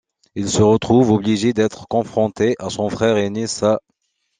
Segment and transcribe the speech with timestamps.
[0.33, 3.81] Il se retrouve obligé d'être confronté à son frère aîné Sa...